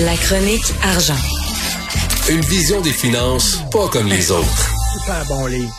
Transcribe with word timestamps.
La 0.00 0.14
chronique 0.16 0.64
argent. 0.82 1.16
Une 2.30 2.40
vision 2.40 2.80
des 2.80 2.90
finances 2.92 3.60
pas 3.70 3.88
comme 3.88 4.06
les 4.06 4.30
autres. 4.30 4.70
Super 4.98 5.24
bon 5.28 5.46
livre. 5.46 5.72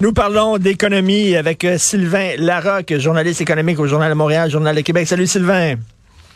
Nous 0.00 0.12
parlons 0.12 0.58
d'économie 0.58 1.36
avec 1.36 1.64
euh, 1.64 1.78
Sylvain 1.78 2.30
Larocque, 2.38 2.94
journaliste 2.98 3.40
économique 3.40 3.78
au 3.80 3.86
Journal 3.86 4.10
de 4.10 4.14
Montréal, 4.14 4.50
Journal 4.50 4.74
de 4.76 4.80
Québec. 4.82 5.06
Salut 5.06 5.26
Sylvain. 5.26 5.74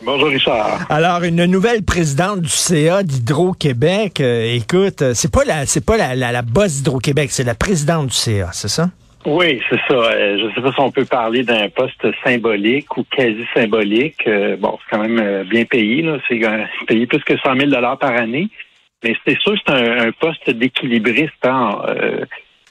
Bonjour 0.03 0.27
Richard. 0.29 0.85
Alors 0.89 1.23
une 1.23 1.45
nouvelle 1.45 1.83
présidente 1.83 2.41
du 2.41 2.49
CA 2.49 3.01
d'Hydro-Québec. 3.03 4.19
euh, 4.21 4.55
écoute, 4.55 5.01
euh, 5.01 5.13
c'est 5.13 5.31
pas 5.31 5.45
la 5.45 5.65
c'est 5.65 5.81
pas 5.81 5.97
la, 5.97 6.15
la, 6.15 6.31
la 6.31 6.41
boss 6.41 6.73
d'Hydro-Québec, 6.73 7.29
c'est 7.31 7.43
la 7.43 7.55
présidente 7.55 8.07
du 8.07 8.15
CA, 8.15 8.49
c'est 8.53 8.67
ça? 8.67 8.89
Oui, 9.25 9.59
c'est 9.69 9.79
ça. 9.87 9.95
Euh, 9.95 10.37
je 10.37 10.45
ne 10.45 10.51
sais 10.51 10.61
pas 10.61 10.71
si 10.71 10.79
on 10.79 10.91
peut 10.91 11.05
parler 11.05 11.41
d'un 11.41 11.67
poste 11.69 12.05
symbolique 12.23 12.95
ou 12.95 13.03
quasi 13.03 13.43
symbolique. 13.55 14.21
Euh, 14.27 14.55
bon, 14.55 14.77
c'est 14.77 14.95
quand 14.95 15.01
même 15.01 15.19
euh, 15.19 15.43
bien 15.43 15.65
payé. 15.65 16.03
Là. 16.03 16.19
C'est 16.27 16.39
payé 16.85 17.07
plus 17.07 17.23
que 17.23 17.35
100 17.35 17.55
000 17.55 17.71
par 17.99 18.11
année. 18.11 18.49
Mais 19.03 19.15
c'est 19.25 19.39
sûr 19.39 19.53
que 19.53 19.59
c'est 19.65 19.73
un, 19.73 20.11
poste 20.11 20.49
d'équilibriste. 20.51 21.43
Hein, 21.43 21.81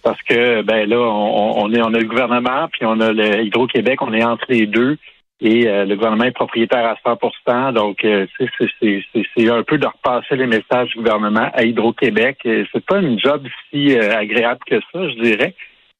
parce 0.02 0.20
que 0.22 0.62
ben 0.62 0.88
là, 0.88 0.98
on, 0.98 1.72
est, 1.72 1.80
on 1.80 1.94
a 1.94 1.98
le 1.98 2.04
gouvernement, 2.04 2.68
puis 2.70 2.82
on 2.84 3.00
a 3.00 3.12
le 3.12 3.42
Hydro-Québec, 3.42 4.02
on 4.02 4.12
est 4.12 4.24
entre 4.24 4.44
les 4.48 4.66
deux. 4.66 4.96
Et 5.40 5.64
le 5.64 5.94
gouvernement 5.94 6.24
est 6.24 6.32
propriétaire 6.32 6.86
à 6.86 6.96
100% 7.08 7.72
donc 7.72 7.98
c'est, 8.02 9.48
un 9.48 9.62
peu 9.62 9.78
de 9.78 9.86
repasser 9.86 10.36
les 10.36 10.46
messages 10.46 10.88
du 10.90 10.96
gouvernement 10.96 11.50
à 11.52 11.64
Hydro-Québec. 11.64 12.38
C'est 12.42 12.84
pas 12.84 12.98
une 12.98 13.18
job 13.18 13.46
si 13.70 13.96
agréable 13.96 14.60
que 14.66 14.80
ça, 14.92 15.08
je 15.08 15.22
dirais. 15.22 15.54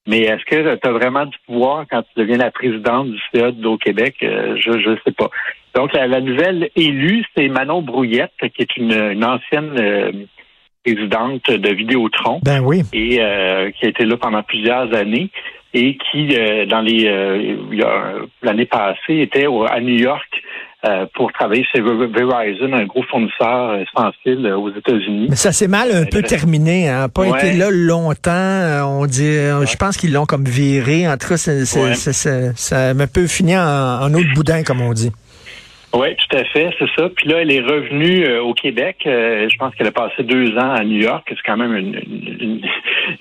Mais 0.07 0.19
est-ce 0.21 0.45
que 0.45 0.75
tu 0.75 0.87
as 0.87 0.91
vraiment 0.91 1.25
du 1.25 1.37
pouvoir 1.47 1.85
quand 1.89 2.01
tu 2.03 2.09
deviens 2.21 2.37
la 2.37 2.51
présidente 2.51 3.09
du 3.11 3.19
CA 3.33 3.51
d'Hydro-Québec? 3.51 4.15
Euh, 4.23 4.55
je 4.59 4.69
ne 4.89 4.95
sais 5.05 5.11
pas. 5.11 5.29
Donc, 5.75 5.93
la, 5.93 6.07
la 6.07 6.21
nouvelle 6.21 6.69
élue, 6.75 7.23
c'est 7.35 7.47
Manon 7.49 7.81
Brouillette, 7.81 8.31
qui 8.55 8.61
est 8.61 8.77
une, 8.77 8.93
une 8.93 9.25
ancienne 9.25 9.71
euh, 9.79 10.11
présidente 10.83 11.49
de 11.49 11.69
Vidéotron 11.73 12.39
Ben 12.43 12.61
oui. 12.63 12.81
et 12.93 13.17
euh, 13.19 13.71
qui 13.71 13.85
a 13.85 13.89
été 13.89 14.05
là 14.05 14.17
pendant 14.17 14.43
plusieurs 14.43 14.93
années 14.95 15.29
et 15.73 15.97
qui, 15.97 16.29
euh, 16.37 16.65
dans 16.67 16.81
les 16.81 17.07
euh, 17.07 18.25
l'année 18.43 18.65
passée, 18.67 19.19
était 19.21 19.47
au- 19.47 19.65
à 19.65 19.79
New 19.81 19.97
York 19.97 20.29
euh, 20.87 21.05
pour 21.13 21.31
travailler 21.33 21.63
chez 21.73 21.81
Ver- 21.81 22.07
Verizon, 22.07 22.73
un 22.73 22.85
gros 22.85 23.03
fournisseur 23.03 23.69
euh, 23.71 23.83
sans 23.95 24.11
fil 24.23 24.45
euh, 24.45 24.57
aux 24.57 24.69
États-Unis. 24.69 25.27
Mais 25.29 25.35
ça 25.35 25.51
s'est 25.51 25.67
mal 25.67 25.89
un 25.93 26.05
peu 26.05 26.21
terminé, 26.21 26.87
hein. 26.89 27.09
Pas 27.09 27.23
Ouais. 27.23 27.39
été 27.39 27.57
là 27.57 27.69
longtemps. 27.71 28.87
On 28.99 29.05
dit, 29.05 29.23
je 29.33 29.75
pense 29.77 29.97
qu'ils 29.97 30.13
l'ont 30.13 30.25
comme 30.25 30.45
viré. 30.45 31.07
En 31.07 31.17
tout 31.17 31.27
cas, 31.29 31.37
ça 31.37 32.93
m'a 32.93 33.07
peu 33.07 33.27
fini 33.27 33.57
en, 33.57 33.61
en 33.61 34.09
de 34.09 34.33
boudin, 34.33 34.63
comme 34.63 34.81
on 34.81 34.93
dit. 34.93 35.11
Oui, 35.93 36.09
tout 36.17 36.37
à 36.37 36.43
fait, 36.43 36.71
c'est 36.77 36.89
ça. 36.97 37.07
Puis 37.15 37.29
là, 37.29 37.37
elle 37.41 37.51
est 37.51 37.61
revenue 37.61 38.25
euh, 38.27 38.41
au 38.43 38.53
Québec. 38.53 38.97
Euh, 39.05 39.47
je 39.49 39.55
pense 39.55 39.73
qu'elle 39.75 39.87
a 39.87 39.91
passé 39.93 40.23
deux 40.23 40.51
ans 40.57 40.71
à 40.73 40.83
New 40.83 40.99
York. 40.99 41.23
C'est 41.29 41.35
quand 41.45 41.55
même 41.55 41.73
une, 41.73 41.95
une, 41.95 42.37
une- 42.41 42.61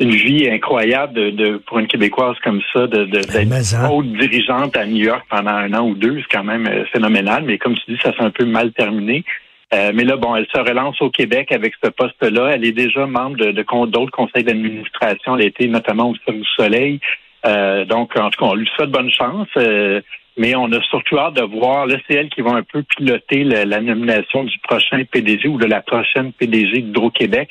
une 0.00 0.10
vie 0.14 0.48
incroyable 0.48 1.12
de, 1.14 1.30
de- 1.30 1.56
pour 1.58 1.78
une 1.78 1.86
Québécoise 1.86 2.36
comme 2.42 2.60
ça, 2.72 2.86
de, 2.86 3.04
de, 3.04 3.20
d'être 3.20 3.48
mais 3.48 3.74
hein. 3.74 3.88
haute 3.90 4.12
dirigeante 4.12 4.76
à 4.76 4.86
New 4.86 5.04
York 5.04 5.24
pendant 5.28 5.52
un 5.52 5.72
an 5.74 5.88
ou 5.88 5.94
deux. 5.94 6.18
C'est 6.20 6.36
quand 6.36 6.44
même 6.44 6.66
euh, 6.66 6.84
phénoménal. 6.92 7.44
Mais 7.44 7.58
comme 7.58 7.74
tu 7.74 7.92
dis, 7.92 8.00
ça 8.02 8.12
s'est 8.12 8.22
un 8.22 8.30
peu 8.30 8.44
mal 8.44 8.72
terminé. 8.72 9.24
Euh, 9.72 9.92
mais 9.94 10.04
là, 10.04 10.16
bon, 10.16 10.36
elle 10.36 10.46
se 10.54 10.58
relance 10.58 11.00
au 11.00 11.10
Québec 11.10 11.50
avec 11.50 11.74
ce 11.82 11.90
poste-là. 11.90 12.52
Elle 12.54 12.64
est 12.64 12.72
déjà 12.72 13.06
membre 13.06 13.36
de, 13.36 13.50
de 13.50 13.86
d'autres 13.86 14.12
conseils 14.12 14.44
d'administration. 14.44 15.36
Elle 15.36 15.42
a 15.44 15.46
été 15.46 15.66
notamment 15.68 16.10
au 16.10 16.14
Cirque 16.16 16.36
du 16.38 16.48
Soleil. 16.56 17.00
Euh, 17.46 17.84
donc, 17.84 18.16
en 18.16 18.30
tout 18.30 18.40
cas, 18.40 18.50
on 18.50 18.54
lui 18.54 18.68
souhaite 18.76 18.90
bonne 18.90 19.10
chance. 19.10 19.48
Euh, 19.56 20.00
mais 20.36 20.54
on 20.56 20.70
a 20.72 20.80
surtout 20.82 21.18
hâte 21.18 21.34
de 21.34 21.42
voir, 21.42 21.86
là, 21.86 21.96
c'est 22.06 22.14
elle 22.14 22.28
qui 22.28 22.40
va 22.40 22.52
un 22.52 22.62
peu 22.62 22.82
piloter 22.82 23.44
la, 23.44 23.64
la 23.64 23.80
nomination 23.80 24.44
du 24.44 24.58
prochain 24.58 25.02
PDG 25.10 25.48
ou 25.48 25.58
de 25.58 25.66
la 25.66 25.80
prochaine 25.80 26.32
PDG 26.32 26.82
d'Hydro-Québec. 26.82 27.50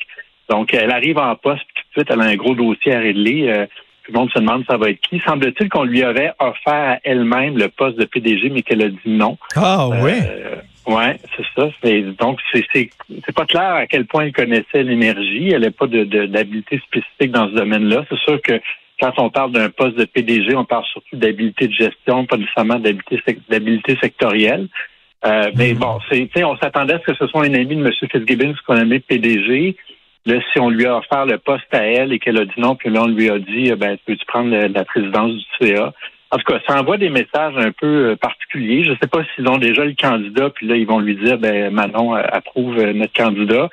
Donc, 0.50 0.74
elle 0.74 0.90
arrive 0.90 1.18
en 1.18 1.34
poste, 1.36 1.64
suite, 1.94 2.08
elle 2.10 2.20
a 2.20 2.24
un 2.24 2.36
gros 2.36 2.54
dossier 2.54 2.94
à 2.94 2.98
régler. 3.00 3.48
Euh, 3.48 3.66
tout 4.04 4.12
le 4.12 4.18
monde 4.18 4.30
se 4.32 4.38
demande 4.38 4.64
ça 4.68 4.76
va 4.76 4.90
être 4.90 5.00
qui. 5.00 5.18
Semble-t-il 5.20 5.70
qu'on 5.70 5.84
lui 5.84 6.04
aurait 6.04 6.32
offert 6.38 6.74
à 6.74 6.98
elle-même 7.04 7.56
le 7.56 7.68
poste 7.68 7.98
de 7.98 8.04
PDG, 8.04 8.50
mais 8.50 8.60
qu'elle 8.62 8.82
a 8.82 8.88
dit 8.90 8.98
non. 9.06 9.38
Ah 9.56 9.88
oui. 9.88 10.12
Euh, 10.12 10.56
ouais, 10.94 11.16
c'est 11.36 11.44
ça. 11.56 11.70
C'est- 11.82 12.02
donc, 12.18 12.38
c'est, 12.52 12.64
c'est, 12.72 12.90
c'est 13.24 13.34
pas 13.34 13.46
clair 13.46 13.62
à 13.72 13.86
quel 13.86 14.04
point 14.04 14.24
elle 14.24 14.32
connaissait 14.32 14.82
l'énergie. 14.82 15.48
Elle 15.52 15.62
n'a 15.62 15.70
pas 15.70 15.86
de, 15.86 16.04
d'habilité 16.26 16.78
spécifique 16.86 17.30
dans 17.32 17.48
ce 17.48 17.54
domaine-là. 17.54 18.04
C'est 18.10 18.18
sûr 18.18 18.42
que 18.42 18.60
quand 19.00 19.12
on 19.16 19.30
parle 19.30 19.52
d'un 19.52 19.70
poste 19.70 19.96
de 19.96 20.04
PDG, 20.04 20.54
on 20.54 20.66
parle 20.66 20.84
surtout 20.84 21.16
d'habilité 21.16 21.66
de 21.68 21.72
gestion, 21.72 22.26
pas 22.26 22.36
nécessairement 22.36 22.78
d'habilité, 22.78 23.20
sec- 23.26 23.40
d'habilité 23.48 23.96
sectorielle. 24.02 24.68
Euh, 25.24 25.50
Mais 25.56 25.72
bon, 25.72 25.98
c'est, 26.10 26.18
tu 26.26 26.30
sais, 26.36 26.44
on 26.44 26.56
s'attendait 26.58 26.92
à 26.94 26.98
ce 26.98 27.04
que 27.10 27.14
ce 27.14 27.26
soit 27.28 27.40
un 27.46 27.54
ami 27.54 27.74
de 27.74 27.82
M. 27.86 27.90
Fitzgibbon, 28.12 28.54
ce 28.54 28.62
qu'on 28.66 28.76
a 28.76 28.84
mis 28.84 29.00
PDG. 29.00 29.76
Là, 30.26 30.40
si 30.52 30.58
on 30.58 30.70
lui 30.70 30.86
a 30.86 30.96
offert 30.96 31.26
le 31.26 31.38
poste 31.38 31.72
à 31.72 31.84
elle 31.84 32.12
et 32.12 32.18
qu'elle 32.18 32.38
a 32.38 32.46
dit 32.46 32.58
non, 32.58 32.76
puis 32.76 32.88
là, 32.88 33.02
on 33.02 33.08
lui 33.08 33.28
a 33.28 33.38
dit, 33.38 33.68
eh 33.70 33.76
ben, 33.76 33.98
peux-tu 34.06 34.24
prendre 34.24 34.50
la, 34.50 34.84
présidence 34.84 35.32
du 35.32 35.44
CA? 35.60 35.92
En 36.30 36.38
tout 36.38 36.44
cas, 36.44 36.58
ça 36.66 36.80
envoie 36.80 36.96
des 36.96 37.10
messages 37.10 37.56
un 37.56 37.70
peu 37.70 38.10
euh, 38.10 38.16
particuliers. 38.16 38.84
Je 38.84 38.92
ne 38.92 38.96
sais 38.96 39.06
pas 39.06 39.22
s'ils 39.34 39.46
ont 39.48 39.58
déjà 39.58 39.84
le 39.84 39.94
candidat, 39.94 40.50
puis 40.50 40.66
là, 40.66 40.76
ils 40.76 40.86
vont 40.86 40.98
lui 40.98 41.14
dire, 41.16 41.38
ben, 41.38 41.70
Manon 41.70 42.16
euh, 42.16 42.22
approuve 42.32 42.78
euh, 42.78 42.92
notre 42.94 43.12
candidat. 43.12 43.68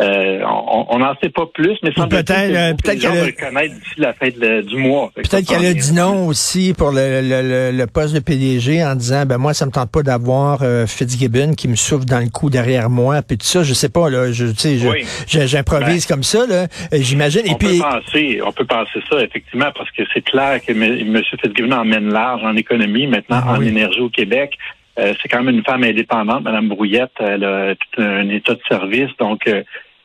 Euh, 0.00 0.40
on 0.44 0.98
n'en 0.98 1.14
sait 1.22 1.28
pas 1.28 1.46
plus, 1.54 1.76
mais 1.84 1.92
semble 1.92 2.08
peut-être, 2.08 2.32
euh, 2.32 2.74
peut-être 2.74 3.00
gens 3.00 3.10
qu'elle 3.10 3.18
a- 3.18 3.20
vont 3.20 3.26
le 3.26 3.32
connaître 3.46 3.74
d'ici 3.74 3.94
la 3.98 4.12
fin 4.12 4.26
de- 4.26 4.62
du 4.62 4.76
mois. 4.76 5.12
Que 5.14 5.20
Peut-être 5.22 5.46
qu'elle 5.46 5.64
a 5.66 5.72
dit 5.72 5.92
non 5.92 6.26
aussi 6.26 6.74
pour 6.76 6.90
le, 6.90 7.20
le- 7.22 7.42
le- 7.70 7.76
le 7.78 7.86
poste 7.86 8.12
de 8.12 8.18
PDG 8.18 8.82
en 8.84 8.96
disant 8.96 9.24
ben 9.24 9.38
moi 9.38 9.54
ça 9.54 9.66
me 9.66 9.70
tente 9.70 9.92
pas 9.92 10.02
d'avoir 10.02 10.62
euh, 10.64 10.88
Fitzgibbon 10.88 11.52
qui 11.54 11.68
me 11.68 11.76
souffle 11.76 12.06
dans 12.06 12.18
le 12.18 12.28
cou 12.28 12.50
derrière 12.50 12.90
moi 12.90 13.22
puis 13.22 13.38
tout 13.38 13.46
ça 13.46 13.62
je 13.62 13.72
sais 13.72 13.88
pas 13.88 14.10
là 14.10 14.32
je 14.32 14.46
tu 14.46 14.56
sais 14.56 14.78
je- 14.78 14.88
Oui. 14.88 15.04
j'improvise 15.28 16.06
comme 16.06 16.24
ça 16.24 16.44
là 16.44 16.62
euh, 16.64 16.66
j'imagine 17.00 17.42
et 17.46 17.50
on 17.52 17.54
puis 17.54 17.78
peut 17.78 17.84
penser, 17.84 18.40
on 18.44 18.50
peut 18.50 18.64
penser 18.66 19.00
ça 19.08 19.22
effectivement 19.22 19.70
parce 19.76 19.90
que 19.92 20.02
c'est 20.12 20.22
clair 20.24 20.60
que 20.66 20.72
M. 20.72 21.22
Fitzgibbon 21.40 21.70
emmène 21.70 22.08
large 22.12 22.42
en 22.42 22.56
économie, 22.56 23.06
maintenant 23.06 23.42
Ah 23.46 23.52
en 23.54 23.58
oui. 23.60 23.68
énergie 23.68 24.00
au 24.00 24.08
Québec. 24.10 24.58
Euh, 24.96 25.12
c'est 25.20 25.28
quand 25.28 25.42
même 25.42 25.56
une 25.56 25.64
femme 25.64 25.82
indépendante, 25.82 26.44
Mme 26.44 26.68
Brouillette. 26.68 27.10
Elle 27.18 27.42
a 27.44 27.74
tout 27.74 28.00
un 28.00 28.28
état 28.28 28.54
de 28.54 28.60
service, 28.68 29.10
donc 29.18 29.40
euh, 29.48 29.62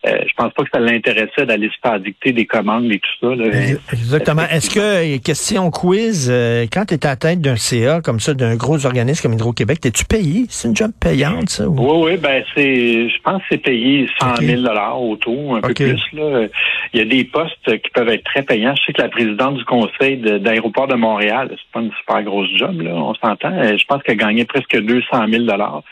euh, 0.08 0.18
je 0.28 0.34
pense 0.38 0.54
pas 0.54 0.64
que 0.64 0.70
ça 0.72 0.80
l'intéressait 0.80 1.46
d'aller 1.46 1.68
se 1.70 1.76
faire 1.82 2.00
dicter 2.00 2.32
des 2.32 2.46
commandes 2.46 2.92
et 2.92 3.00
tout 3.00 3.28
ça. 3.30 3.36
là. 3.36 3.46
exactement 3.92 4.44
est-ce 4.50 4.70
que 4.70 5.18
question 5.18 5.70
quiz 5.72 6.30
euh, 6.32 6.66
quand 6.72 6.86
tu 6.86 6.94
es 6.94 7.06
à 7.06 7.10
la 7.10 7.16
tête 7.18 7.42
d'un 7.42 7.56
CA 7.58 8.00
comme 8.02 8.20
ça 8.20 8.34
d'un 8.34 8.56
gros 8.56 8.86
organisme 8.86 9.22
comme 9.24 9.34
Hydro-Québec 9.34 9.82
t'es-tu 9.82 10.06
payé? 10.06 10.46
C'est 10.50 10.68
une 10.70 10.76
job 10.76 10.92
payante 11.00 11.50
ça 11.50 11.68
ou- 11.68 11.76
Oui, 12.06 12.12
oui, 12.14 12.18
ben 12.18 12.44
c'est, 12.56 13.10
je 13.10 13.22
pense 13.24 13.40
que 13.42 13.48
c'est 13.52 13.58
payé 13.64 14.08
100 14.22 14.30
Ok. 14.32 14.42
000 14.44 14.62
dollars 14.62 15.02
autour, 15.02 15.56
un 15.58 15.62
peu 15.62 15.74
plus. 15.74 16.02
Là. 16.14 16.48
Il 16.94 17.00
y 17.00 17.02
a 17.02 17.06
des 17.06 17.24
postes 17.26 17.66
qui 17.66 17.90
peuvent 17.94 18.10
être 18.10 18.24
très 18.24 18.44
payants. 18.44 18.76
Je 18.78 18.84
sais 18.86 18.94
que 18.94 19.02
la 19.02 19.10
présidente 19.10 19.56
du 19.58 19.66
conseil 19.66 20.18
de- 20.18 20.38
d'aéroport 20.38 20.88
de 20.88 20.96
Montréal, 20.96 21.50
c'est 21.52 21.72
pas 21.74 21.82
une 21.82 21.92
super 22.00 22.24
grosse 22.24 22.50
job, 22.58 22.82
là, 22.82 22.92
on 22.96 23.14
s'entend. 23.16 23.52
Euh, 23.52 23.78
Je 23.78 23.86
pense 23.86 24.02
qu'elle 24.04 24.18
gagnait 24.18 24.46
presque 24.46 24.78
200 24.80 25.28
000 25.30 25.44
dollars. 25.44 25.84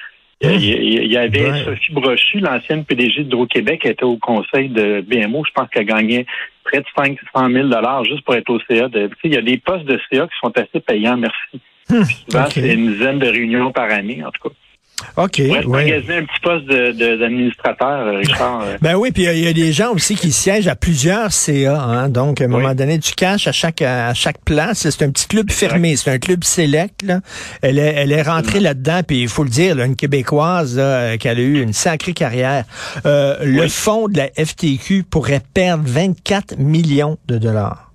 Il 0.42 1.12
y 1.12 1.18
avait 1.18 1.50
Ouais. 1.50 1.64
Sophie 1.66 1.94
Brochu, 1.94 2.40
l'ancienne 2.40 2.86
PDG 2.86 3.24
d'Hydro-Québec, 3.24 3.82
qui 3.82 3.88
était 3.88 4.04
au 4.04 4.18
conseil 4.18 4.70
de 4.70 5.02
BMO. 5.02 5.44
Je 5.46 5.52
pense 5.52 5.68
qu'elle 5.70 5.86
gagnait 5.86 6.26
près 6.64 6.80
de 6.80 6.86
500 6.96 7.50
000 7.52 7.68
dollars 7.70 8.04
juste 8.06 8.22
pour 8.24 8.36
être 8.36 8.50
au 8.50 8.60
CA. 8.70 8.88
De, 8.88 9.08
tu 9.08 9.14
sais, 9.14 9.20
il 9.26 9.34
y 9.34 9.38
a 9.38 9.42
des 9.42 9.58
postes 9.58 9.86
de 9.86 10.00
CA 10.12 10.28
qui 10.28 10.38
sont 10.40 10.56
assez 10.58 10.80
payants, 10.80 11.18
merci. 11.18 11.62
Hum, 11.90 12.04
Souvent, 12.04 12.46
c'est 12.50 12.74
une 12.74 12.92
dizaine 12.94 13.20
de 13.20 13.28
réunions 13.28 13.72
par 13.72 13.90
année, 13.90 14.24
en 14.24 14.32
tout 14.32 14.50
cas. 14.50 14.56
Ok 15.16 15.36
Ouais, 15.40 15.66
ouais. 15.66 15.94
un 16.10 16.24
petit 16.24 16.40
poste 16.42 16.66
d'administrateur, 16.68 18.08
euh, 18.08 18.18
Richard. 18.18 18.62
euh. 18.66 18.78
Ben 18.82 18.96
oui, 18.96 19.12
puis 19.12 19.24
il 19.24 19.26
y 19.26 19.30
a- 19.30 19.34
il 19.34 19.44
y, 19.44 19.48
a 19.48 19.54
des 19.54 19.72
gens 19.72 19.92
aussi 19.94 20.16
qui 20.16 20.32
siègent 20.32 20.68
à 20.68 20.76
plusieurs 20.76 21.32
CA, 21.32 21.80
hein, 21.82 22.10
donc 22.10 22.42
à 22.42 22.46
un 22.46 22.48
moment 22.48 22.70
Oui. 22.70 22.76
donné 22.76 22.98
du 22.98 23.12
cash 23.12 23.48
à 23.48 23.52
chaque 23.52 23.82
à 23.82 24.14
chaque 24.14 24.40
place. 24.44 24.90
C'est 24.90 25.04
un 25.06 25.12
petit 25.12 25.28
club 25.28 25.52
fermé, 25.52 25.96
c'est 25.96 26.12
un 26.12 26.20
club 26.20 26.44
select. 26.44 27.04
Là. 27.04 27.22
Elle 27.62 27.78
est 27.80 27.94
elle 27.96 28.12
est 28.12 28.22
rentrée 28.24 28.60
là-dedans, 28.60 29.02
puis 29.08 29.22
il 29.22 29.28
faut 29.30 29.44
le 29.44 29.50
dire, 29.50 29.76
là, 29.76 29.86
une 29.86 29.96
québécoise 29.96 30.78
là, 30.78 30.84
euh, 30.84 31.18
qui 31.18 31.28
a 31.30 31.34
eu 31.34 31.62
une 31.62 31.74
sacrée 31.74 32.14
carrière. 32.14 32.64
Euh, 33.06 33.36
Le 33.44 33.68
fonds 33.68 34.08
de 34.08 34.18
la 34.18 34.28
FTQ 34.30 35.04
pourrait 35.04 35.42
perdre 35.54 35.84
24 35.86 36.58
millions 36.58 37.18
de 37.28 37.38
dollars. 37.38 37.87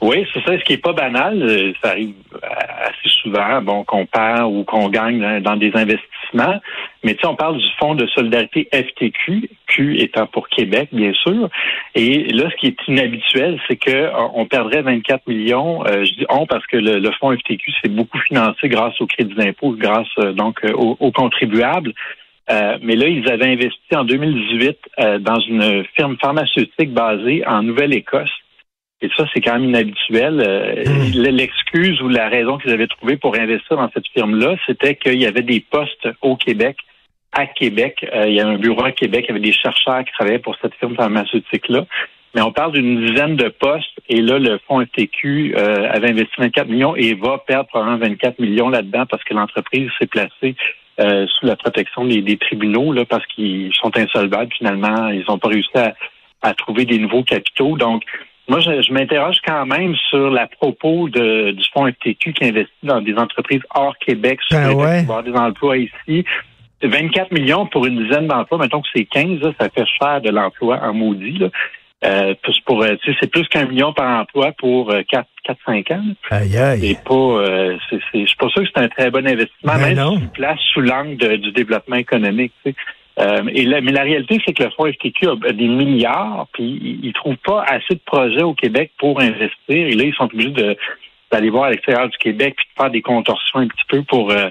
Oui, 0.00 0.26
c'est 0.32 0.42
ça. 0.44 0.58
Ce 0.58 0.64
qui 0.64 0.74
est 0.74 0.82
pas 0.82 0.92
banal, 0.92 1.42
euh, 1.42 1.72
ça 1.82 1.90
arrive 1.90 2.14
euh, 2.34 2.38
assez 2.82 3.08
souvent, 3.22 3.60
bon, 3.60 3.84
qu'on 3.84 4.06
perd 4.06 4.50
ou 4.50 4.64
qu'on 4.64 4.88
gagne 4.88 5.40
dans, 5.40 5.56
des 5.56 5.72
investissements. 5.74 6.60
Mais 7.04 7.14
tu 7.14 7.20
sais, 7.20 7.26
on 7.26 7.36
parle 7.36 7.58
du 7.58 7.66
Fonds 7.78 7.94
de 7.94 8.06
solidarité 8.06 8.68
FTQ, 8.72 9.50
Q 9.66 9.98
étant 9.98 10.26
pour 10.26 10.48
Québec, 10.48 10.88
bien 10.92 11.12
sûr. 11.12 11.48
Et 11.94 12.24
là, 12.32 12.48
ce 12.50 12.56
qui 12.56 12.68
est 12.68 12.88
inhabituel, 12.88 13.60
c'est 13.68 13.76
que 13.76 13.90
euh, 13.90 14.10
on 14.34 14.46
perdrait 14.46 14.82
24 14.82 15.26
millions. 15.26 15.84
Euh, 15.86 16.04
je 16.04 16.12
dis 16.12 16.26
on 16.30 16.46
parce 16.46 16.66
que 16.66 16.78
le, 16.78 16.98
le 16.98 17.10
Fonds 17.20 17.36
FTQ 17.36 17.72
s'est 17.82 17.90
beaucoup 17.90 18.18
financé 18.20 18.68
grâce 18.68 18.98
au 19.00 19.06
crédit 19.06 19.34
d'impôt, 19.34 19.74
grâce 19.78 20.14
donc 20.34 20.60
aux, 20.74 20.96
aux 20.98 21.12
contribuables. 21.12 21.92
Euh, 22.50 22.78
mais 22.82 22.96
là, 22.96 23.06
ils 23.06 23.28
avaient 23.30 23.52
investi 23.52 23.94
en 23.94 24.04
2018 24.04 24.78
euh, 24.98 25.18
dans 25.18 25.38
une 25.40 25.84
firme 25.96 26.16
pharmaceutique 26.20 26.92
basée 26.92 27.46
en 27.46 27.62
Nouvelle-Écosse. 27.62 28.30
Et 29.02 29.08
ça, 29.16 29.24
c'est 29.32 29.40
quand 29.40 29.54
même 29.54 29.70
inhabituel. 29.70 30.42
Euh, 30.46 30.84
Mm. 31.10 31.22
L'excuse 31.30 32.00
ou 32.02 32.08
la 32.08 32.28
raison 32.28 32.58
qu'ils 32.58 32.72
avaient 32.72 32.86
trouvée 32.86 33.16
pour 33.16 33.36
investir 33.36 33.76
dans 33.76 33.90
cette 33.92 34.06
firme-là, 34.08 34.56
c'était 34.66 34.94
qu'il 34.94 35.20
y 35.20 35.26
avait 35.26 35.42
des 35.42 35.60
postes 35.60 36.08
au 36.20 36.36
Québec 36.36 36.76
à 37.32 37.46
Québec. 37.46 38.04
Euh, 38.12 38.26
il 38.26 38.34
y 38.34 38.40
a 38.40 38.48
un 38.48 38.58
bureau 38.58 38.84
à 38.84 38.92
Québec, 38.92 39.26
il 39.28 39.28
y 39.28 39.30
avait 39.32 39.46
des 39.46 39.52
chercheurs 39.52 40.04
qui 40.04 40.12
travaillaient 40.12 40.40
pour 40.40 40.56
cette 40.60 40.74
firme 40.74 40.96
pharmaceutique-là. 40.96 41.86
Mais 42.34 42.42
on 42.42 42.52
parle 42.52 42.72
d'une 42.72 43.06
dizaine 43.06 43.36
de 43.36 43.48
postes 43.48 44.00
et 44.08 44.20
là, 44.20 44.38
le 44.38 44.58
fonds 44.66 44.84
FTQ 44.84 45.54
euh, 45.56 45.90
avait 45.90 46.10
investi 46.10 46.32
24 46.38 46.68
millions 46.68 46.94
et 46.96 47.14
va 47.14 47.38
perdre 47.38 47.68
probablement 47.68 47.98
24 47.98 48.38
millions 48.38 48.68
là-dedans 48.68 49.04
parce 49.06 49.22
que 49.24 49.34
l'entreprise 49.34 49.90
s'est 49.98 50.06
placée 50.06 50.54
euh, 51.00 51.26
sous 51.26 51.46
la 51.46 51.56
protection 51.56 52.04
des, 52.04 52.36
tribunaux 52.36 52.92
là, 52.92 53.04
parce 53.04 53.26
qu'ils 53.26 53.72
sont 53.74 53.96
insolvables 53.96 54.52
finalement. 54.56 55.08
Ils 55.08 55.24
n'ont 55.28 55.38
pas 55.38 55.48
réussi 55.48 55.70
à, 56.42 56.54
trouver 56.54 56.84
des 56.84 56.98
nouveaux 56.98 57.24
capitaux. 57.24 57.76
Donc, 57.76 58.02
moi, 58.50 58.58
je, 58.60 58.92
m'interroge 58.92 59.36
quand 59.46 59.64
même 59.64 59.94
sur 60.10 60.28
la 60.28 60.48
propos 60.48 61.08
de, 61.08 61.52
du 61.52 61.64
fonds 61.72 61.86
FTQ 61.86 62.32
qui 62.32 62.44
investit 62.44 62.72
dans 62.82 63.00
des 63.00 63.14
entreprises 63.14 63.62
hors 63.74 63.96
Québec, 63.98 64.40
sur 64.42 64.58
ben 64.58 64.72
ouais. 64.74 65.22
des 65.22 65.32
emplois 65.38 65.76
ici. 65.76 66.24
24 66.82 67.30
millions 67.30 67.66
pour 67.66 67.86
une 67.86 68.02
dizaine 68.02 68.26
d'emplois, 68.26 68.58
mettons 68.58 68.80
que 68.80 68.88
c'est 68.92 69.04
15, 69.04 69.38
ça 69.60 69.68
fait 69.68 69.86
cher 70.00 70.20
de 70.20 70.30
l'emploi 70.30 70.80
en 70.82 70.92
maudit. 70.92 71.38
Là. 71.38 71.48
Euh, 72.02 72.34
pour, 72.64 72.82
euh, 72.82 72.96
c'est 73.20 73.30
plus 73.30 73.46
qu'un 73.48 73.66
million 73.66 73.92
par 73.92 74.22
emploi 74.22 74.52
pour 74.58 74.90
euh, 74.90 75.02
4, 75.08 75.28
4-5 75.68 75.94
ans. 75.94 76.02
Aïe, 76.30 76.56
aïe. 76.56 76.98
Pas, 77.04 77.14
euh, 77.14 77.76
c'est, 77.88 78.00
c'est, 78.10 78.22
je 78.22 78.26
suis 78.26 78.36
pas 78.36 78.48
sûr 78.48 78.62
que 78.62 78.68
c'est 78.74 78.82
un 78.82 78.88
très 78.88 79.10
bon 79.10 79.26
investissement, 79.26 79.76
ben 79.76 79.94
même 79.94 80.18
si 80.18 80.26
place 80.28 80.58
sous 80.72 80.80
l'angle 80.80 81.38
du 81.38 81.52
développement 81.52 81.96
économique. 81.96 82.52
Tu 82.64 82.70
sais. 82.70 82.76
Euh, 83.18 83.42
et 83.52 83.66
mais 83.66 83.92
la 83.92 84.02
réalité, 84.02 84.40
c'est 84.46 84.52
que 84.52 84.62
le 84.62 84.70
fonds 84.70 84.90
FTQ 84.90 85.28
a 85.28 85.52
des 85.52 85.68
milliards, 85.68 86.46
puis 86.52 86.98
ils 87.02 87.08
ne 87.08 87.12
trouvent 87.12 87.36
pas 87.44 87.64
assez 87.64 87.94
de 87.94 88.00
projets 88.04 88.42
au 88.42 88.54
Québec 88.54 88.92
pour 88.98 89.20
investir. 89.20 89.50
Et 89.68 89.92
là, 89.92 90.04
ils 90.04 90.14
sont 90.14 90.24
obligés 90.24 90.54
d'aller 91.30 91.50
voir 91.50 91.64
à 91.64 91.70
l'extérieur 91.70 92.08
du 92.08 92.16
Québec 92.18 92.54
puis 92.56 92.66
de 92.66 92.82
faire 92.82 92.90
des 92.90 93.02
contorsions 93.02 93.60
un 93.60 93.68
petit 93.68 93.84
peu 93.88 94.02
pour 94.04 94.30
euh, 94.30 94.48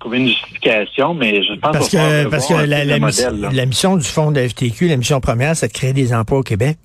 trouver 0.00 0.18
une 0.18 0.28
justification. 0.28 1.14
Mais 1.14 1.42
je 1.44 1.52
pense 1.54 1.72
parce 1.72 1.90
que, 1.90 2.28
parce 2.28 2.48
que 2.48 2.54
la, 2.54 2.84
la, 2.84 2.98
la, 3.52 3.66
mission 3.66 3.96
du 3.96 4.06
fonds 4.06 4.32
de 4.32 4.40
FTQ, 4.40 4.88
la 4.88 4.96
mission 4.96 5.20
première, 5.20 5.54
c'est 5.54 5.68
de 5.68 5.72
créer 5.72 5.92
des 5.92 6.12
emplois 6.14 6.38
au 6.38 6.42
Québec. 6.42 6.78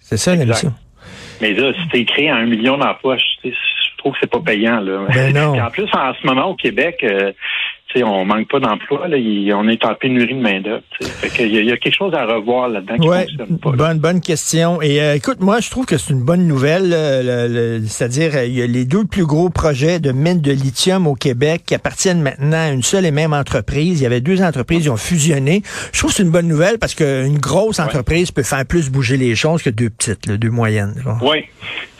C'est 0.00 0.16
ça 0.16 0.34
la 0.34 0.44
mission. 0.44 0.72
Mais 1.40 1.52
là, 1.52 1.72
si 1.72 1.88
tu 1.88 2.04
créé 2.04 2.30
un 2.30 2.46
million 2.46 2.78
d'emplois, 2.78 3.16
je, 3.16 3.50
trouve 3.98 4.12
que 4.12 4.18
c'est 4.20 4.30
pas 4.30 4.40
payant. 4.40 4.80
Là. 4.80 5.06
Ben 5.12 5.32
non. 5.34 5.58
en 5.58 5.70
plus, 5.70 5.88
en 5.92 6.12
ce 6.14 6.26
moment, 6.26 6.46
au 6.46 6.54
Québec, 6.54 6.98
euh, 7.02 7.32
on 8.02 8.24
manque 8.24 8.48
pas 8.48 8.60
d'emploi. 8.60 9.06
on 9.08 9.68
est 9.68 9.84
en 9.84 9.94
pénurie 9.94 10.34
de 10.34 10.40
main-d'œuvre. 10.40 10.82
Il 11.38 11.64
y, 11.64 11.70
a 11.70 11.76
quelque 11.76 11.94
chose 11.94 12.14
à 12.14 12.24
revoir 12.24 12.68
là-dedans 12.68 12.96
qui 12.96 13.08
ouais, 13.08 13.26
Bonne, 13.62 13.98
bonne 13.98 14.20
question. 14.20 14.80
Et 14.82 15.00
euh, 15.00 15.14
écoute, 15.14 15.40
moi, 15.40 15.60
je 15.60 15.70
trouve 15.70 15.86
que 15.86 15.96
c'est 15.98 16.12
une 16.12 16.24
bonne 16.24 16.46
nouvelle. 16.46 16.90
C'est-à-dire, 17.86 18.42
il 18.44 18.54
y 18.54 18.62
a 18.62 18.66
les 18.66 18.84
deux 18.84 19.04
plus 19.04 19.26
gros 19.26 19.50
projets 19.50 20.00
de 20.00 20.12
mines 20.12 20.40
de 20.40 20.52
lithium 20.52 21.06
au 21.06 21.14
Québec 21.14 21.62
qui 21.66 21.74
appartiennent 21.74 22.22
maintenant 22.22 22.68
à 22.68 22.70
une 22.70 22.82
seule 22.82 23.06
et 23.06 23.10
même 23.10 23.32
entreprise. 23.32 24.00
Il 24.00 24.02
y 24.02 24.06
avait 24.06 24.20
deux 24.20 24.42
entreprises 24.42 24.82
qui 24.82 24.90
ont 24.90 24.96
fusionné. 24.96 25.62
Je 25.92 25.98
trouve 25.98 26.10
que 26.10 26.16
c'est 26.16 26.22
une 26.22 26.30
bonne 26.30 26.48
nouvelle 26.48 26.78
parce 26.78 26.94
qu'une 26.94 27.38
grosse 27.38 27.78
entreprise 27.78 28.30
peut 28.30 28.42
faire 28.42 28.64
plus 28.66 28.90
bouger 28.90 29.16
les 29.16 29.34
choses 29.34 29.62
que 29.62 29.70
deux 29.70 29.90
petites, 29.90 30.30
deux 30.30 30.50
moyennes. 30.50 30.94
Oui, 31.22 31.44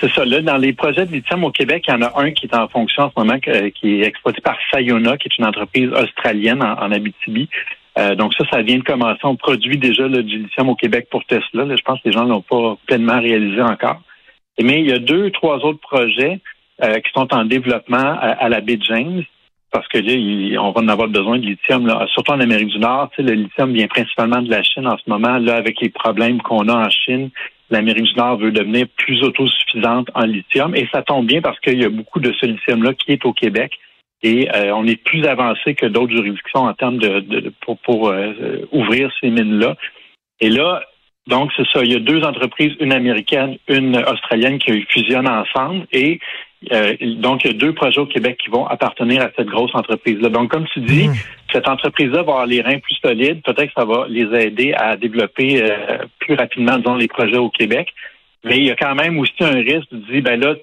c'est 0.00 0.10
ça. 0.12 0.24
Là, 0.24 0.40
dans 0.40 0.56
les 0.56 0.72
projets 0.72 1.06
de 1.06 1.12
lithium 1.12 1.44
au 1.44 1.50
Québec, 1.50 1.84
il 1.88 1.92
y 1.92 1.94
en 1.94 2.02
a 2.02 2.12
un 2.16 2.30
qui 2.32 2.46
est 2.46 2.54
en 2.54 2.68
fonction 2.68 3.04
en 3.04 3.10
ce 3.10 3.14
moment, 3.16 3.38
qui 3.38 3.50
est 3.50 4.06
exploité 4.06 4.40
par 4.40 4.56
Sayona, 4.70 5.16
qui 5.16 5.28
est 5.28 5.38
une 5.38 5.46
entreprise 5.46 5.83
australienne 5.92 6.62
en, 6.62 6.92
Abitibi. 6.92 7.48
Euh, 7.98 8.14
donc 8.14 8.34
ça, 8.34 8.44
ça 8.50 8.62
vient 8.62 8.78
de 8.78 8.82
commencer. 8.82 9.20
On 9.22 9.36
produit 9.36 9.78
déjà 9.78 10.08
le 10.08 10.22
du 10.22 10.38
lithium 10.38 10.68
au 10.68 10.74
Québec 10.74 11.08
pour 11.10 11.24
Tesla. 11.26 11.64
je 11.76 11.82
pense 11.82 12.00
que 12.00 12.08
les 12.08 12.12
gens 12.12 12.24
ne 12.24 12.30
l'ont 12.30 12.42
pas 12.42 12.76
pleinement 12.86 13.20
réalisé 13.20 13.62
encore. 13.62 14.00
Mais 14.60 14.80
il 14.80 14.88
y 14.88 14.92
a 14.92 14.98
deux, 14.98 15.30
trois 15.30 15.58
autres 15.64 15.80
projets 15.80 16.40
euh, 16.82 17.00
qui 17.00 17.10
sont 17.12 17.32
en 17.32 17.44
développement 17.44 18.16
à, 18.20 18.48
la 18.48 18.60
baie 18.60 18.78
James 18.80 19.22
parce 19.72 19.88
que 19.88 19.98
là, 19.98 20.60
on 20.60 20.70
va 20.70 20.82
en 20.82 20.88
avoir 20.88 21.08
besoin 21.08 21.38
de 21.38 21.46
lithium, 21.46 21.92
surtout 22.12 22.30
en 22.30 22.40
Amérique 22.40 22.68
du 22.68 22.78
Nord. 22.78 23.10
le 23.18 23.32
lithium 23.32 23.72
vient 23.72 23.88
principalement 23.88 24.40
de 24.40 24.48
la 24.48 24.62
Chine 24.62 24.86
en 24.86 24.96
ce 24.96 25.02
moment. 25.08 25.38
Là, 25.38 25.56
avec 25.56 25.80
les 25.80 25.88
problèmes 25.88 26.40
qu'on 26.42 26.68
a 26.68 26.86
en 26.86 26.90
Chine, 26.90 27.30
l'Amérique 27.70 28.04
du 28.04 28.14
Nord 28.14 28.38
veut 28.38 28.52
devenir 28.52 28.86
plus 28.96 29.22
autosuffisante 29.22 30.08
en 30.14 30.24
lithium. 30.24 30.76
Et 30.76 30.88
ça 30.92 31.02
tombe 31.02 31.26
bien 31.26 31.40
parce 31.40 31.58
qu'il 31.60 31.80
y 31.80 31.84
a 31.84 31.88
beaucoup 31.88 32.20
de 32.20 32.32
ce 32.40 32.46
lithium-là 32.46 32.94
qui 32.94 33.12
est 33.12 33.24
au 33.24 33.32
Québec 33.32 33.72
et 34.22 34.48
euh, 34.54 34.74
on 34.74 34.86
est 34.86 35.02
plus 35.02 35.24
avancé 35.26 35.74
que 35.74 35.86
d'autres 35.86 36.14
juridictions 36.14 36.60
en 36.60 36.72
termes 36.74 36.98
de, 36.98 37.52
pour, 37.84 38.08
euh, 38.08 38.66
ouvrir 38.72 39.10
ces 39.20 39.30
mines-là. 39.30 39.76
Et 40.40 40.48
là, 40.48 40.82
donc 41.26 41.50
c'est 41.56 41.66
ça, 41.72 41.82
il 41.82 41.92
y 41.92 41.96
a 41.96 42.00
deux 42.00 42.22
entreprises, 42.22 42.72
une 42.80 42.92
américaine, 42.92 43.56
une 43.68 43.96
australienne 43.96 44.58
qui 44.58 44.82
fusionnent 44.88 45.28
ensemble 45.28 45.86
et 45.92 46.20
euh, 46.72 46.94
donc 47.18 47.44
il 47.44 47.48
y 47.48 47.54
a 47.54 47.58
deux 47.58 47.74
projets 47.74 48.00
au 48.00 48.06
Québec 48.06 48.38
qui 48.42 48.50
vont 48.50 48.66
appartenir 48.66 49.22
à 49.22 49.30
cette 49.36 49.48
grosse 49.48 49.74
entreprise-là. 49.74 50.30
Donc 50.30 50.50
comme 50.50 50.66
tu 50.72 50.80
dis, 50.80 51.08
mmh. 51.08 51.14
cette 51.52 51.68
entreprise-là 51.68 52.22
va 52.22 52.32
avoir 52.32 52.46
les 52.46 52.62
reins 52.62 52.78
plus 52.78 52.96
solides, 53.02 53.42
peut-être 53.42 53.66
que 53.66 53.80
ça 53.80 53.84
va 53.84 54.06
les 54.08 54.26
aider 54.38 54.72
à 54.74 54.96
développer 54.96 55.62
plus 56.20 56.34
rapidement, 56.34 56.78
disons, 56.78 56.96
les 56.96 57.08
projets 57.08 57.36
au 57.36 57.50
Québec. 57.50 57.92
Mais 58.44 58.58
il 58.58 58.64
y 58.64 58.70
a 58.70 58.76
quand 58.76 58.94
même 58.94 59.18
aussi 59.18 59.32
un 59.40 59.56
risque 59.56 59.90
de 59.90 59.98
dire, 60.12 60.22
ben 60.22 60.38
là, 60.38 60.54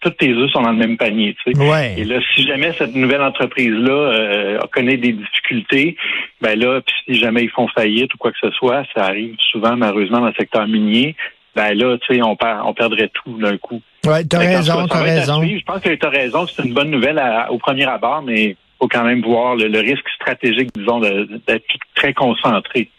toutes 0.00 0.16
tes 0.16 0.30
œufs 0.32 0.50
sont 0.50 0.62
dans 0.62 0.72
le 0.72 0.78
même 0.78 0.96
panier. 0.96 1.36
Tu 1.44 1.52
sais. 1.52 1.94
Et 1.96 2.04
là, 2.04 2.20
si 2.34 2.46
jamais 2.46 2.72
cette 2.72 2.94
nouvelle 2.94 3.22
entreprise-là 3.22 3.92
euh, 3.92 4.58
connaît 4.72 4.96
des 4.96 5.12
difficultés, 5.12 5.96
ben 6.40 6.58
là, 6.58 6.80
puis 6.80 6.94
si 7.06 7.20
jamais 7.20 7.44
ils 7.44 7.50
font 7.50 7.68
faillite 7.68 8.14
ou 8.14 8.18
quoi 8.18 8.30
que 8.30 8.38
ce 8.40 8.50
soit, 8.52 8.84
ça 8.94 9.04
arrive 9.04 9.36
souvent 9.50 9.76
malheureusement 9.76 10.20
dans 10.20 10.26
le 10.28 10.34
secteur 10.38 10.66
minier. 10.66 11.16
Ben 11.56 11.74
là, 11.74 11.98
tu 11.98 12.14
sais, 12.14 12.22
on, 12.22 12.36
on 12.64 12.74
perdrait 12.74 13.10
tout 13.12 13.38
d'un 13.38 13.56
coup. 13.56 13.82
Ouais, 14.06 14.24
t'as 14.24 14.38
raison, 14.38 14.86
t'as 14.86 15.02
raison. 15.02 15.42
Je 15.42 15.64
pense 15.64 15.80
que 15.80 15.94
t'as 15.94 16.10
raison, 16.10 16.46
c'est 16.46 16.64
une 16.64 16.74
bonne 16.74 16.90
nouvelle 16.90 17.20
au 17.50 17.58
premier 17.58 17.86
abord, 17.86 18.22
mais 18.22 18.56
faut 18.78 18.86
quand 18.86 19.02
même 19.02 19.22
voir 19.22 19.56
le 19.56 19.80
risque 19.80 20.08
stratégique, 20.14 20.70
disons, 20.76 21.00
d'être 21.00 21.64
très 21.96 22.14
concentré. 22.14 22.90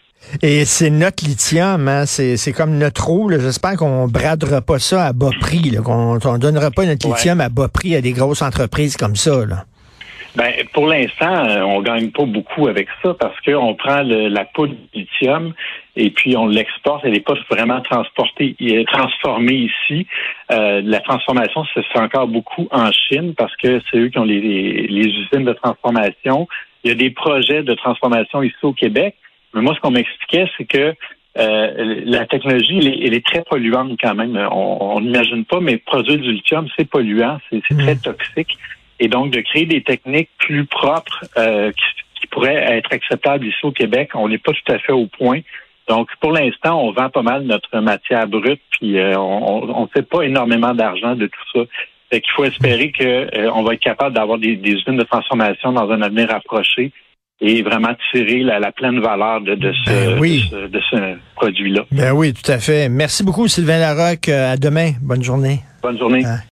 Et 0.42 0.64
c'est 0.64 0.90
notre 0.90 1.24
lithium, 1.24 1.88
hein? 1.88 2.06
c'est 2.06 2.52
comme 2.52 2.78
notre 2.78 3.10
eau. 3.10 3.30
J'espère 3.30 3.76
qu'on 3.76 4.06
bradera 4.06 4.60
pas 4.60 4.78
ça 4.78 5.06
à 5.06 5.12
bas 5.12 5.30
prix, 5.40 5.76
qu'on 5.84 6.14
ne 6.14 6.38
donnera 6.38 6.70
pas 6.70 6.86
notre 6.86 7.08
lithium 7.08 7.40
à 7.40 7.48
bas 7.48 7.68
prix 7.68 7.94
à 7.94 8.00
des 8.00 8.12
grosses 8.12 8.42
entreprises 8.42 8.96
comme 8.96 9.16
ça. 9.16 9.44
Là. 9.46 9.64
Ben, 10.36 10.52
pour 10.72 10.86
l'instant, 10.86 11.44
euh, 11.48 11.62
on 11.62 11.82
gagne 11.82 12.10
pas 12.10 12.24
beaucoup 12.24 12.68
avec 12.68 12.86
ça 13.02 13.14
parce 13.14 13.38
qu'on 13.40 13.74
prend 13.74 14.02
la 14.02 14.44
poudre 14.44 14.74
de 14.74 15.00
lithium 15.00 15.54
et 15.96 16.10
puis 16.10 16.36
on 16.36 16.46
l'exporte. 16.46 17.04
Elle 17.04 17.12
n'est 17.12 17.20
pas 17.20 17.34
vraiment 17.50 17.80
transportée, 17.80 18.54
transformée 18.86 19.70
ici. 19.70 20.06
Euh, 20.52 20.82
la 20.84 21.00
transformation 21.00 21.64
se 21.64 21.80
fait 21.80 21.98
encore 21.98 22.28
beaucoup 22.28 22.68
en 22.70 22.92
Chine 22.92 23.34
parce 23.36 23.54
que 23.56 23.80
c'est 23.90 23.98
eux 23.98 24.08
qui 24.08 24.18
ont 24.18 24.24
les, 24.24 24.86
les 24.86 25.06
usines 25.06 25.44
de 25.44 25.52
transformation. 25.52 26.46
Il 26.84 26.88
y 26.88 26.92
a 26.92 26.94
des 26.94 27.10
projets 27.10 27.64
de 27.64 27.74
transformation 27.74 28.42
ici 28.42 28.56
au 28.62 28.72
Québec. 28.72 29.16
Mais 29.54 29.62
moi, 29.62 29.74
ce 29.74 29.80
qu'on 29.80 29.90
m'expliquait, 29.90 30.46
c'est 30.56 30.64
que 30.64 30.94
euh, 31.38 32.02
la 32.04 32.26
technologie, 32.26 32.78
elle 32.78 33.14
est, 33.14 33.24
très 33.24 33.42
polluante 33.42 33.98
quand 34.02 34.14
même. 34.14 34.36
On 34.50 35.00
n'imagine 35.00 35.44
pas, 35.44 35.60
mais 35.60 35.76
produire 35.76 36.18
du 36.18 36.32
lithium, 36.32 36.66
c'est 36.76 36.88
polluant, 36.88 37.38
c'est 37.50 37.62
très 37.78 37.94
mm. 37.94 38.00
toxique. 38.00 38.58
Et 38.98 39.08
donc, 39.08 39.30
de 39.30 39.40
créer 39.40 39.64
des 39.64 39.82
techniques 39.82 40.30
plus 40.38 40.66
propres 40.66 41.24
euh, 41.36 41.70
qui, 41.72 42.26
pourraient 42.30 42.76
être 42.76 42.92
acceptables 42.92 43.44
ici 43.44 43.58
au 43.64 43.72
Québec, 43.72 44.10
on 44.14 44.28
n'est 44.28 44.38
pas 44.38 44.52
tout 44.52 44.72
à 44.72 44.78
fait 44.78 44.92
au 44.92 45.06
point. 45.06 45.40
Donc, 45.88 46.10
pour 46.20 46.30
l'instant, 46.30 46.80
on 46.80 46.92
vend 46.92 47.10
pas 47.10 47.22
mal 47.22 47.42
notre 47.42 47.80
matière 47.80 48.28
brute, 48.28 48.60
puis 48.70 48.98
euh, 48.98 49.18
on 49.18 49.82
ne 49.82 49.86
fait 49.88 50.08
pas 50.08 50.22
énormément 50.22 50.72
d'argent 50.72 51.16
de 51.16 51.26
tout 51.26 51.40
ça. 51.52 51.60
Fait 52.08 52.20
qu'il 52.20 52.32
faut 52.32 52.44
espérer 52.44 52.92
qu'on 52.92 53.62
va 53.64 53.74
être 53.74 53.80
capable 53.80 54.14
d'avoir 54.14 54.38
des, 54.38 54.54
des 54.54 54.72
usines 54.72 54.96
de 54.96 55.02
transformation 55.02 55.72
dans 55.72 55.90
un 55.90 56.02
avenir 56.02 56.32
approché 56.32 56.92
et 57.40 57.62
vraiment 57.62 57.94
tirer 58.12 58.42
la, 58.42 58.72
pleine 58.72 59.00
valeur 59.00 59.40
de, 59.40 59.54
ben 59.54 59.72
ce, 59.84 60.66
de 60.66 60.80
ce, 60.90 61.16
produit-là. 61.36 61.84
Ben 61.90 62.12
oui, 62.12 62.34
tout 62.34 62.50
à 62.50 62.58
fait. 62.58 62.88
Merci 62.88 63.24
beaucoup, 63.24 63.48
Sylvain 63.48 63.78
Larocque. 63.78 64.28
À 64.28 64.56
demain. 64.56 64.92
Bonne 65.00 65.22
journée. 65.22 65.60
Bonne 65.82 65.98
journée. 65.98 66.24